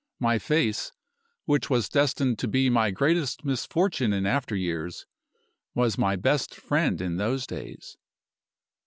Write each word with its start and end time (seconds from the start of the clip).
My 0.19 0.39
face. 0.39 0.93
which 1.45 1.69
was 1.69 1.87
destined 1.87 2.39
to 2.39 2.47
be 2.47 2.71
my 2.71 2.89
greatest 2.89 3.45
misfortune 3.45 4.13
in 4.13 4.25
after 4.25 4.55
years, 4.55 5.05
was 5.75 5.95
my 5.95 6.15
best 6.15 6.55
friend 6.55 6.99
in 6.99 7.17
those 7.17 7.45
days. 7.45 7.97